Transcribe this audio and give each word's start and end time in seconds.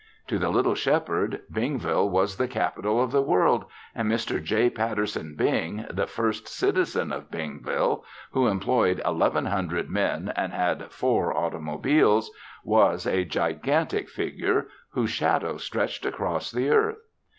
To 0.29 0.39
the 0.39 0.49
little 0.49 0.73
Shepherd, 0.73 1.43
Bingville 1.53 2.09
was 2.09 2.37
the 2.37 2.47
capital 2.47 2.99
of 3.03 3.11
the 3.11 3.21
world 3.21 3.65
and 3.93 4.11
Mr. 4.11 4.43
J. 4.43 4.67
Patterson 4.71 5.35
Bing, 5.37 5.85
the 5.91 6.07
first 6.07 6.47
citizen 6.47 7.11
of 7.11 7.29
Bingville, 7.29 8.01
who 8.31 8.47
employed 8.47 8.99
eleven 9.05 9.45
hundred 9.45 9.91
men 9.91 10.33
and 10.35 10.53
had 10.53 10.91
four 10.91 11.37
automobiles, 11.37 12.31
was 12.63 13.05
a 13.05 13.23
gigantic 13.25 14.09
figure 14.09 14.69
whose 14.89 15.11
shadow 15.11 15.57
stretched 15.57 16.03
across 16.03 16.49
the 16.49 16.71
earth. 16.71 17.03